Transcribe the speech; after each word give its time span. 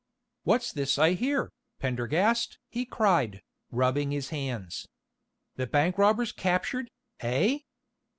"What's 0.45 0.71
this 0.73 0.97
I 0.97 1.13
hear, 1.13 1.51
Pendergast?" 1.77 2.57
he 2.69 2.85
cried, 2.85 3.43
rubbing 3.69 4.09
his 4.09 4.29
hands. 4.29 4.87
"The 5.57 5.67
bank 5.67 5.99
robbers 5.99 6.31
captured, 6.31 6.89
eh? 7.19 7.59